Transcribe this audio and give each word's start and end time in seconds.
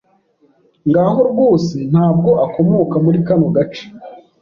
Ngabo 0.89 1.19
rwose 1.31 1.75
ntabwo 1.91 2.29
akomoka 2.45 2.95
muri 3.05 3.17
kano 3.27 3.47
gace. 3.55 3.85